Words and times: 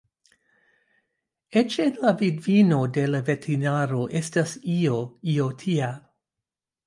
Eĉ 1.61 1.75
en 1.83 1.99
la 2.05 2.13
vidvino 2.21 2.79
de 2.97 3.03
la 3.11 3.21
veterinaro 3.27 4.01
estas 4.21 4.57
io, 4.79 4.97
io 5.35 5.51
tia. 5.65 5.91